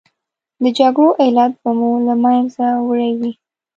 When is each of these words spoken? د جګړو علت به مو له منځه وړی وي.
د 0.63 0.63
جګړو 0.77 1.09
علت 1.23 1.53
به 1.61 1.71
مو 1.77 1.89
له 2.07 2.13
منځه 2.23 2.65
وړی 2.87 3.11
وي. 3.19 3.31